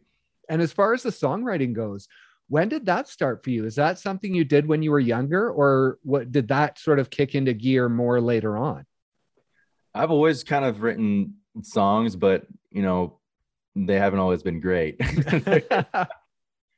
[0.48, 2.08] And as far as the songwriting goes,
[2.48, 3.66] when did that start for you?
[3.66, 7.10] Is that something you did when you were younger, or what did that sort of
[7.10, 8.86] kick into gear more later on?
[9.94, 13.18] I've always kind of written songs, but you know,
[13.74, 14.96] they haven't always been great.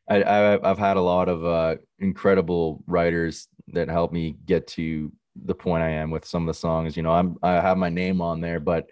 [0.09, 5.12] I, I've had a lot of uh, incredible writers that helped me get to
[5.44, 6.96] the point I am with some of the songs.
[6.96, 8.87] You know, I'm I have my name on there, but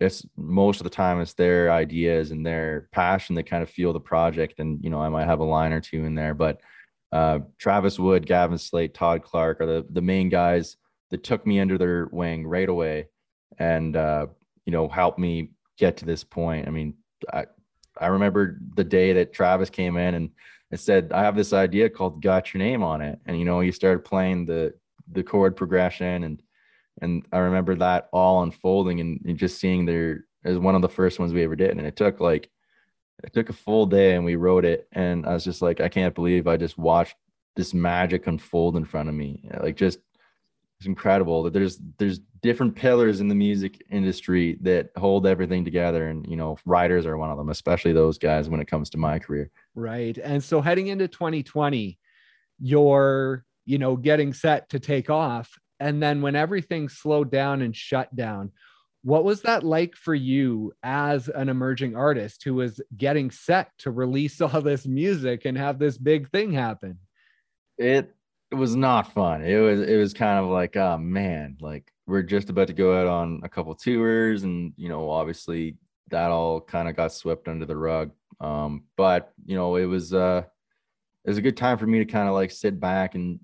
[0.00, 3.92] it's most of the time it's their ideas and their passion that kind of fuel
[3.92, 4.58] the project.
[4.58, 6.60] And you know, I might have a line or two in there, but
[7.12, 10.76] uh, Travis Wood, Gavin Slate, Todd Clark are the the main guys
[11.10, 13.08] that took me under their wing right away,
[13.58, 14.26] and uh,
[14.64, 16.66] you know, helped me get to this point.
[16.66, 16.94] I mean,
[17.32, 17.46] I
[17.98, 20.30] I remember the day that Travis came in and
[20.74, 23.18] said, I have this idea called Got Your Name on it.
[23.26, 24.74] And you know, he started playing the
[25.12, 26.40] the chord progression and
[27.00, 30.88] and I remember that all unfolding and, and just seeing there as one of the
[30.88, 31.70] first ones we ever did.
[31.70, 32.50] And it took like
[33.22, 34.88] it took a full day and we wrote it.
[34.92, 37.16] And I was just like, I can't believe I just watched
[37.56, 39.48] this magic unfold in front of me.
[39.60, 39.98] Like just
[40.78, 46.08] it's incredible that there's there's different pillars in the music industry that hold everything together.
[46.08, 48.98] And you know, writers are one of them, especially those guys when it comes to
[48.98, 49.50] my career.
[49.74, 50.16] Right.
[50.16, 51.98] And so heading into 2020,
[52.60, 55.58] you're, you know, getting set to take off.
[55.80, 58.52] And then when everything slowed down and shut down,
[59.02, 63.90] what was that like for you as an emerging artist who was getting set to
[63.90, 66.98] release all this music and have this big thing happen?
[67.80, 68.14] it
[68.50, 69.42] it was not fun.
[69.42, 73.00] It was it was kind of like, oh man, like we're just about to go
[73.00, 75.76] out on a couple tours, and you know, obviously
[76.10, 78.10] that all kind of got swept under the rug.
[78.40, 80.42] Um, but you know, it was uh
[81.24, 83.40] it was a good time for me to kind of like sit back and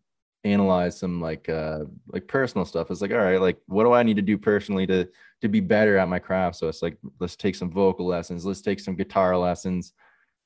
[0.47, 2.91] analyze some like uh like personal stuff.
[2.91, 5.09] It's like, all right, like what do I need to do personally to
[5.43, 6.57] to be better at my craft?
[6.57, 9.93] So it's like let's take some vocal lessons, let's take some guitar lessons,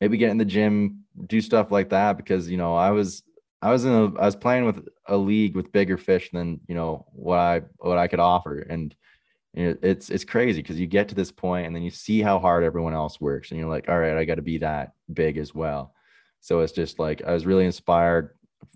[0.00, 3.22] maybe get in the gym, do stuff like that because you know, I was
[3.62, 6.74] I was in a I was playing with a league with bigger fish than you
[6.74, 8.94] know what I what I could offer, and
[9.52, 12.64] it's it's crazy because you get to this point and then you see how hard
[12.64, 15.54] everyone else works, and you're like, all right, I got to be that big as
[15.54, 15.94] well.
[16.40, 18.30] So it's just like I was really inspired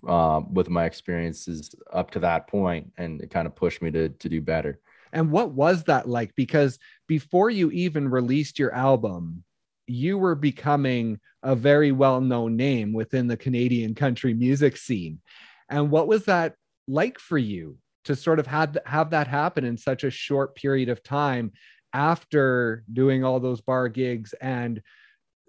[0.07, 4.09] uh, with my experiences up to that point, and it kind of pushed me to
[4.09, 4.79] to do better.
[5.13, 6.35] And what was that like?
[6.35, 9.43] Because before you even released your album,
[9.87, 15.21] you were becoming a very well known name within the Canadian country music scene.
[15.69, 16.55] And what was that
[16.87, 20.89] like for you to sort of have, have that happen in such a short period
[20.89, 21.51] of time
[21.93, 24.81] after doing all those bar gigs and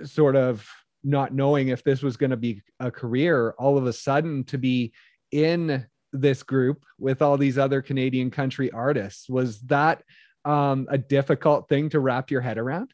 [0.05, 0.67] sort of
[1.07, 4.59] not knowing if this was going to be a career, all of a sudden to
[4.59, 4.93] be
[5.31, 9.29] in this group with all these other Canadian country artists?
[9.29, 10.03] Was that
[10.45, 12.93] um, a difficult thing to wrap your head around?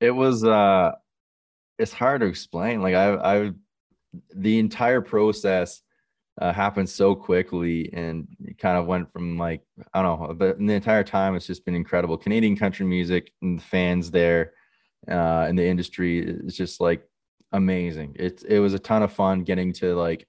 [0.00, 0.92] It was uh,
[1.78, 2.82] it's hard to explain.
[2.82, 3.50] Like I I
[4.34, 5.80] the entire process
[6.40, 9.62] uh, happened so quickly and it kind of went from like
[9.94, 12.18] I don't know, but the entire time it's just been incredible.
[12.18, 14.52] Canadian country music and the fans there
[15.08, 17.06] uh, in the industry is just like
[17.52, 18.16] amazing.
[18.18, 20.26] It it was a ton of fun getting to like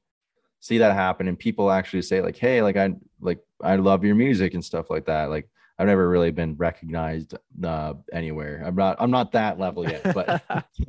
[0.59, 4.15] see that happen and people actually say like, hey, like I like I love your
[4.15, 5.29] music and stuff like that.
[5.29, 8.63] Like I've never really been recognized uh, anywhere.
[8.65, 10.62] I'm not I'm not that level yet, but yeah,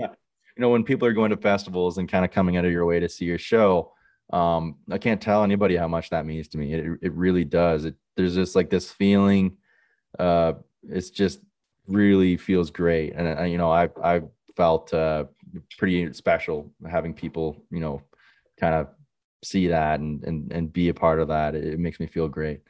[0.56, 2.86] you know when people are going to festivals and kind of coming out of your
[2.86, 3.92] way to see your show
[4.32, 7.84] um i can't tell anybody how much that means to me it, it really does
[7.84, 9.56] it there's just like this feeling
[10.18, 10.54] uh
[10.88, 11.40] it's just
[11.86, 14.20] really feels great and uh, you know i i
[14.56, 15.24] felt uh
[15.78, 18.02] pretty special having people, you know,
[18.58, 18.88] kind of
[19.42, 21.54] see that and and and be a part of that.
[21.54, 22.60] It, it makes me feel great.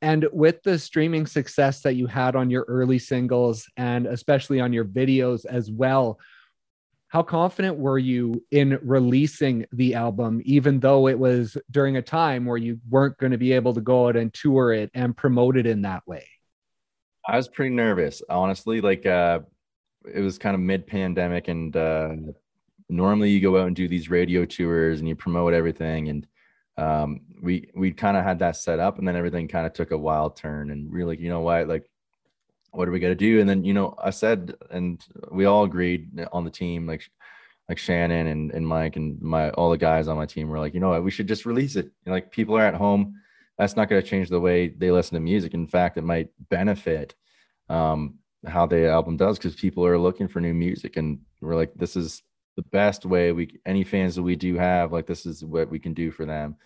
[0.00, 4.72] And with the streaming success that you had on your early singles and especially on
[4.72, 6.18] your videos as well,
[7.06, 12.46] how confident were you in releasing the album, even though it was during a time
[12.46, 15.56] where you weren't going to be able to go out and tour it and promote
[15.56, 16.26] it in that way?
[17.26, 18.80] I was pretty nervous, honestly.
[18.80, 19.40] Like, uh,
[20.12, 22.14] it was kind of mid pandemic, and uh,
[22.88, 26.08] normally you go out and do these radio tours and you promote everything.
[26.08, 26.26] And
[26.76, 29.90] um, we we kind of had that set up, and then everything kind of took
[29.92, 30.70] a wild turn.
[30.70, 31.88] And we're like, you know what, like,
[32.72, 33.40] what are we gonna do?
[33.40, 37.08] And then you know, I said, and we all agreed on the team, like
[37.68, 40.74] like Shannon and, and Mike and my all the guys on my team were like,
[40.74, 41.86] you know what, we should just release it.
[41.86, 43.20] You know, like people are at home.
[43.58, 45.54] That's not going to change the way they listen to music.
[45.54, 47.14] In fact, it might benefit
[47.68, 51.72] um, how the album does because people are looking for new music, and we're like,
[51.74, 52.22] this is
[52.56, 55.78] the best way we any fans that we do have like this is what we
[55.78, 56.56] can do for them.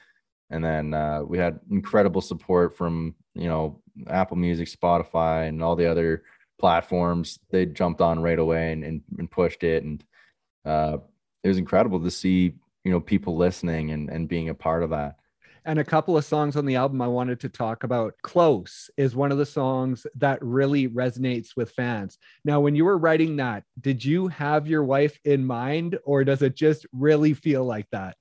[0.51, 5.77] And then uh, we had incredible support from you know apple music spotify and all
[5.77, 6.25] the other
[6.59, 7.39] platforms.
[7.51, 10.05] They jumped on right away and, and, and pushed it and
[10.65, 10.99] uh,
[11.45, 14.91] it was incredible to see you know people listening and, and being a part of
[14.91, 15.17] that
[15.67, 18.15] and a couple of songs on the album I wanted to talk about.
[18.23, 22.19] Close is one of the songs that really resonates with fans.
[22.45, 26.41] Now, when you were writing that, did you have your wife in mind or does
[26.41, 28.17] it just really feel like that?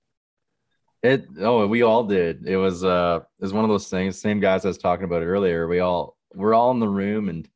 [1.04, 2.48] It oh, we all did.
[2.48, 5.22] It was uh it was one of those things, same guys I was talking about
[5.22, 5.68] earlier.
[5.68, 7.48] We all we're all in the room and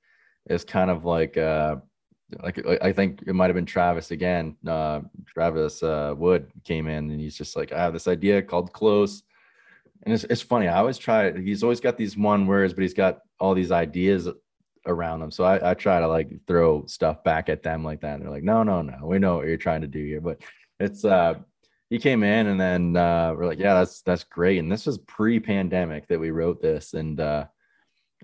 [0.46, 1.78] it's kind of like uh
[2.44, 4.56] like I think it might have been Travis again.
[4.68, 8.72] Uh Travis uh Wood came in and he's just like, I have this idea called
[8.72, 9.24] close
[10.04, 10.68] and it's, it's funny.
[10.68, 11.38] I always try.
[11.38, 14.30] He's always got these one words, but he's got all these ideas
[14.86, 15.32] around them.
[15.32, 18.16] So I, I try to like throw stuff back at them like that.
[18.16, 20.22] And they're like, no, no, no, we know what you're trying to do here.
[20.22, 20.42] But
[20.80, 21.36] it's uh
[21.90, 24.60] he came in and then uh we're like, yeah, that's that's great.
[24.60, 27.46] And this was pre-pandemic that we wrote this, and uh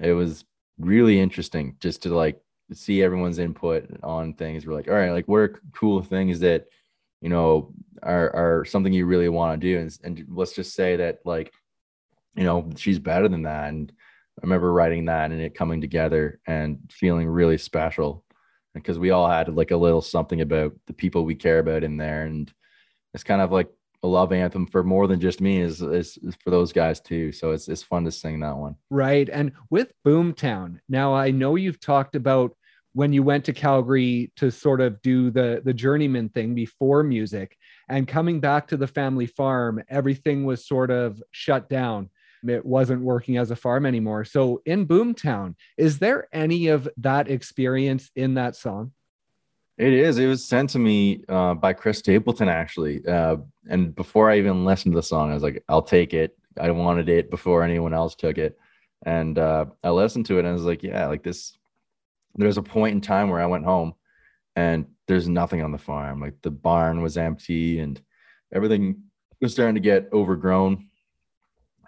[0.02, 0.46] it was
[0.80, 2.40] really interesting just to like
[2.74, 4.66] see everyone's input on things.
[4.66, 6.68] We're like, all right, like what are cool things that
[7.22, 10.96] you know are are something you really want to do, and, and let's just say
[10.96, 11.54] that like
[12.36, 13.70] you know, she's better than that.
[13.70, 13.92] And
[14.38, 18.24] I remember writing that and it coming together and feeling really special
[18.74, 21.98] because we all had like a little something about the people we care about in
[21.98, 22.24] there.
[22.24, 22.52] And
[23.14, 23.70] it's kind of like
[24.04, 27.32] a love anthem for more than just me is, is, for those guys too.
[27.32, 28.76] So it's, it's fun to sing that one.
[28.90, 29.30] Right.
[29.30, 32.56] And with Boomtown, now I know you've talked about
[32.94, 37.58] when you went to Calgary to sort of do the, the journeyman thing before music
[37.90, 42.10] and coming back to the family farm, everything was sort of shut down
[42.50, 44.26] it wasn't working as a farm anymore.
[44.26, 48.92] So in Boomtown, is there any of that experience in that song?
[49.78, 50.18] It is.
[50.18, 53.06] It was sent to me uh, by Chris Stapleton, actually.
[53.06, 53.38] Uh,
[53.70, 56.38] and before I even listened to the song, I was like, I'll take it.
[56.58, 58.58] I wanted it before anyone else took it.
[59.06, 61.58] And uh, I listened to it and I was like, yeah, like this.
[62.36, 63.94] There's a point in time where I went home
[64.56, 66.20] and there's nothing on the farm.
[66.22, 68.02] Like the barn was empty and
[68.54, 69.04] everything
[69.42, 70.88] was starting to get overgrown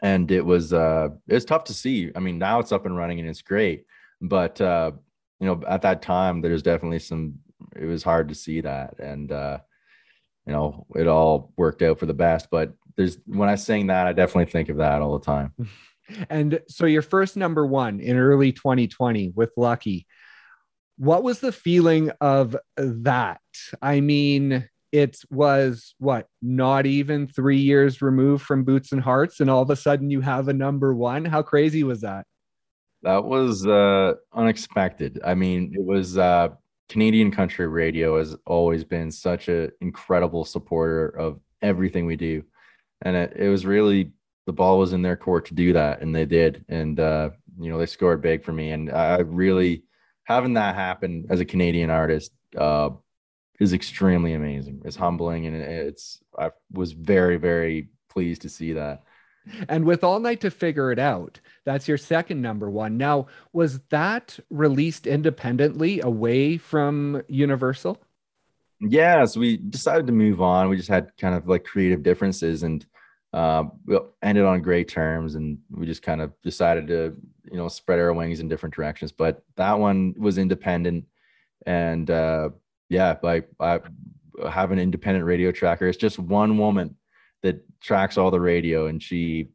[0.02, 2.12] and it was uh it's tough to see.
[2.16, 3.86] I mean now it's up and running and it's great
[4.22, 4.92] but uh
[5.40, 7.36] you know at that time there's definitely some
[7.76, 9.60] it was hard to see that and uh
[10.46, 14.08] you know it all worked out for the best but there's when i sing that
[14.08, 15.54] i definitely think of that all the time.
[16.30, 20.08] And so your first number one in early 2020 with lucky
[20.98, 23.42] what was the feeling of that?
[23.82, 29.50] I mean it was what not even three years removed from boots and hearts and
[29.50, 31.26] all of a sudden you have a number one?
[31.26, 32.26] How crazy was that?
[33.04, 35.20] That was uh unexpected.
[35.24, 36.50] I mean it was uh
[36.90, 42.44] canadian country radio has always been such an incredible supporter of everything we do
[43.02, 44.12] and it, it was really
[44.46, 47.30] the ball was in their court to do that and they did and uh
[47.60, 49.84] you know they scored big for me and i really
[50.24, 52.90] having that happen as a canadian artist uh
[53.60, 54.82] is extremely amazing.
[54.86, 59.04] It's humbling, and it's I was very very pleased to see that.
[59.70, 62.98] And with All Night to Figure It Out, that's your second number one.
[62.98, 68.02] Now, was that released independently away from Universal?
[68.80, 70.70] Yeah, so we decided to move on.
[70.70, 72.86] We just had kind of like creative differences and
[73.34, 77.16] uh, we ended on great terms and we just kind of decided to,
[77.52, 79.12] you know, spread our wings in different directions.
[79.12, 81.06] But that one was independent
[81.66, 82.50] and uh,
[82.90, 83.80] yeah, like I
[84.50, 85.88] have an independent radio tracker.
[85.88, 86.96] It's just one woman
[87.44, 89.50] that tracks all the radio, and she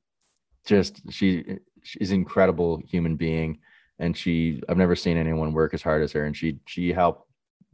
[0.66, 3.58] just she she's an incredible human being,
[3.98, 7.28] and she I've never seen anyone work as hard as her, and she she helped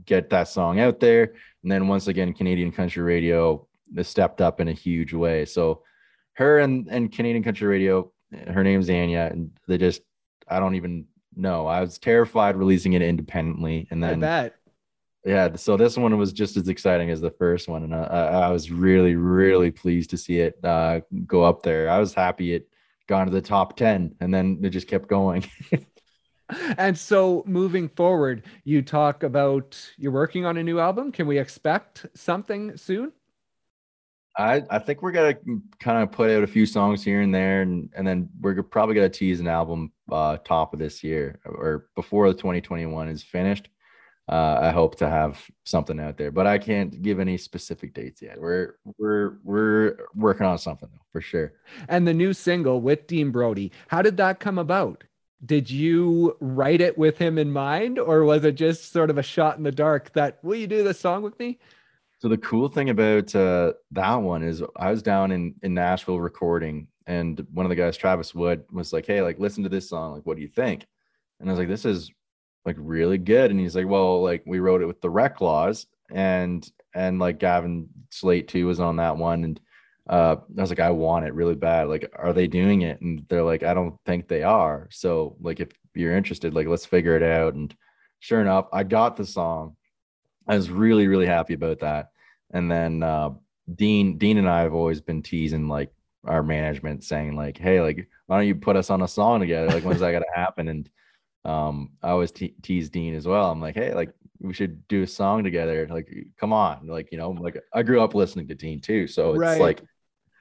[0.05, 1.35] get that song out there.
[1.63, 3.67] And then once again, Canadian country radio
[4.03, 5.45] stepped up in a huge way.
[5.45, 5.83] So
[6.35, 8.13] her and, and Canadian country radio,
[8.49, 10.03] her name's Anya, and they just,
[10.47, 11.67] I don't even know.
[11.67, 13.89] I was terrified releasing it independently.
[13.91, 14.21] And then.
[15.25, 17.83] Yeah, so this one was just as exciting as the first one.
[17.83, 21.91] And I, I was really, really pleased to see it uh, go up there.
[21.91, 22.69] I was happy it
[23.09, 25.45] got to the top 10 and then it just kept going.
[26.79, 31.11] and so moving forward, you talk about you're working on a new album.
[31.11, 33.13] Can we expect something soon?
[34.37, 35.35] I, I think we're gonna
[35.81, 38.95] kind of put out a few songs here and there, and, and then we're probably
[38.95, 43.69] gonna tease an album uh, top of this year or before the 2021 is finished.
[44.29, 48.21] Uh, I hope to have something out there, but I can't give any specific dates
[48.21, 48.39] yet.
[48.39, 51.55] We're we're we're working on something though, for sure.
[51.89, 55.05] And the new single with Dean Brody, how did that come about?
[55.47, 59.23] Did you write it with him in mind, or was it just sort of a
[59.23, 61.59] shot in the dark that will you do this song with me?
[62.19, 66.21] So the cool thing about uh, that one is I was down in in Nashville
[66.21, 69.89] recording, and one of the guys, Travis Wood, was like, "Hey, like listen to this
[69.89, 70.13] song.
[70.13, 70.87] Like, what do you think?"
[71.41, 72.11] And I was like, "This is
[72.65, 75.87] like really good." And he's like, "Well, like we wrote it with the rec laws,
[76.11, 79.61] and and like Gavin Slate too was on that one, and
[80.09, 81.89] uh, I was like, I want it really bad.
[81.89, 83.01] Like, are they doing it?
[83.03, 84.89] And they're like, I don't think they are.
[84.91, 87.53] So like, if you're interested, like, let's figure it out.
[87.53, 87.75] And
[88.19, 89.77] sure enough, I got the song
[90.49, 92.11] I was really, really happy about that.
[92.51, 93.31] And then uh,
[93.73, 95.93] Dean, Dean and I have always been teasing like
[96.25, 99.69] our management, saying like, "Hey, like, why don't you put us on a song together?
[99.69, 100.89] Like, when's that gonna happen?" And
[101.45, 103.51] um, I always te- tease Dean as well.
[103.51, 105.87] I'm like, "Hey, like, we should do a song together.
[105.91, 109.31] Like, come on, like, you know, like I grew up listening to Dean too, so
[109.31, 109.61] it's right.
[109.61, 109.83] like,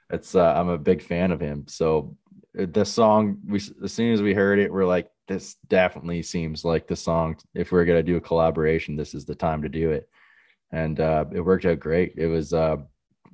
[0.09, 1.65] it's uh, I'm a big fan of him.
[1.67, 2.15] So
[2.59, 6.63] uh, the song, we as soon as we heard it, we're like, this definitely seems
[6.63, 7.37] like the song.
[7.53, 10.09] If we're gonna do a collaboration, this is the time to do it.
[10.71, 12.13] And uh, it worked out great.
[12.17, 12.77] It was uh,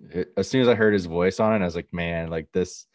[0.09, 2.47] it, as soon as I heard his voice on it, I was like, man, like
[2.53, 2.85] this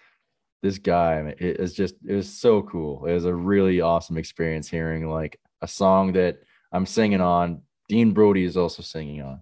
[0.62, 3.06] this guy it is just it was so cool.
[3.06, 6.38] It was a really awesome experience hearing like a song that
[6.72, 7.62] I'm singing on.
[7.88, 9.40] Dean Brody is also singing on.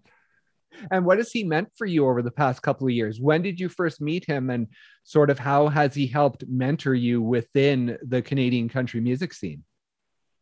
[0.90, 3.20] And what has he meant for you over the past couple of years?
[3.20, 4.68] When did you first meet him and
[5.04, 9.64] sort of how has he helped mentor you within the Canadian country music scene?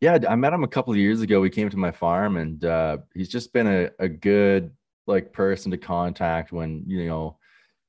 [0.01, 1.41] Yeah, I met him a couple of years ago.
[1.41, 4.71] He came to my farm and uh, he's just been a, a good
[5.07, 7.37] like person to contact when, you know,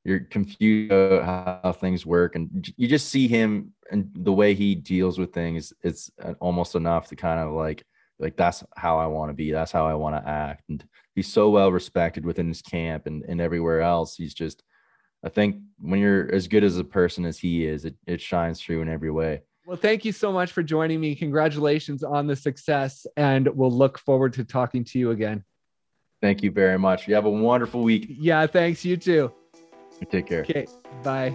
[0.06, 4.74] you're confused about how things work and you just see him and the way he
[4.74, 7.84] deals with things it's uh, almost enough to kind of like
[8.18, 9.50] like that's how I want to be.
[9.50, 10.64] That's how I want to act.
[10.68, 10.84] And
[11.14, 14.16] he's so well respected within his camp and, and everywhere else.
[14.16, 14.62] He's just,
[15.24, 18.60] I think when you're as good as a person as he is, it, it shines
[18.60, 19.42] through in every way.
[19.66, 21.14] Well, thank you so much for joining me.
[21.16, 25.42] Congratulations on the success, and we'll look forward to talking to you again.
[26.22, 27.08] Thank you very much.
[27.08, 28.06] You have a wonderful week.
[28.08, 28.84] Yeah, thanks.
[28.84, 29.32] You too.
[30.10, 30.42] Take care.
[30.42, 30.66] Okay,
[31.02, 31.34] bye.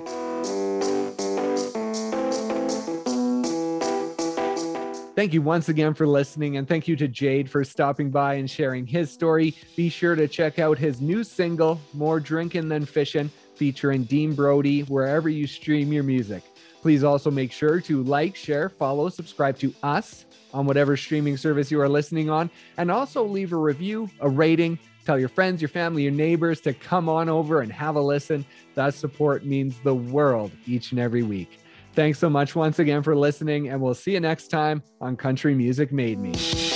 [5.13, 8.49] Thank you once again for listening, and thank you to Jade for stopping by and
[8.49, 9.55] sharing his story.
[9.75, 14.81] Be sure to check out his new single, More Drinking Than Fishing, featuring Dean Brody,
[14.83, 16.43] wherever you stream your music.
[16.81, 21.69] Please also make sure to like, share, follow, subscribe to us on whatever streaming service
[21.69, 24.79] you are listening on, and also leave a review, a rating.
[25.11, 28.45] Tell your friends, your family, your neighbors to come on over and have a listen.
[28.75, 31.59] That support means the world each and every week.
[31.95, 35.53] Thanks so much once again for listening, and we'll see you next time on Country
[35.53, 36.70] Music Made Me.